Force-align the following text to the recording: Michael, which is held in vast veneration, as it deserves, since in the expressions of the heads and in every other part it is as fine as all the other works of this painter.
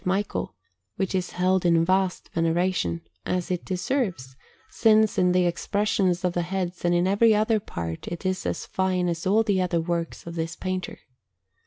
Michael, 0.03 0.55
which 0.95 1.13
is 1.13 1.29
held 1.29 1.63
in 1.63 1.85
vast 1.85 2.31
veneration, 2.33 3.01
as 3.23 3.51
it 3.51 3.63
deserves, 3.63 4.35
since 4.67 5.19
in 5.19 5.31
the 5.31 5.45
expressions 5.45 6.25
of 6.25 6.33
the 6.33 6.41
heads 6.41 6.83
and 6.83 6.95
in 6.95 7.05
every 7.05 7.35
other 7.35 7.59
part 7.59 8.07
it 8.07 8.25
is 8.25 8.47
as 8.47 8.65
fine 8.65 9.07
as 9.07 9.27
all 9.27 9.43
the 9.43 9.61
other 9.61 9.79
works 9.79 10.25
of 10.25 10.33
this 10.33 10.55
painter. 10.55 11.01